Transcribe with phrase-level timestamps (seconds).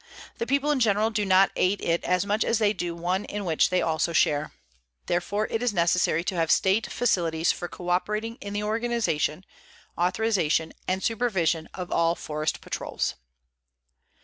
[0.39, 3.45] The people in general do not aid it as much as they do one in
[3.45, 4.51] which they also share.
[5.05, 9.45] Therefore, it is necessary to have state facilities for coöperating in the organization,
[9.99, 13.13] authorization and supervision of all forest patrols.